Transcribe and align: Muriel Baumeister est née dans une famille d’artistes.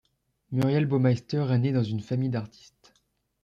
Muriel 0.51 0.87
Baumeister 0.87 1.45
est 1.51 1.59
née 1.59 1.71
dans 1.71 1.83
une 1.83 1.99
famille 1.99 2.29
d’artistes. 2.31 2.91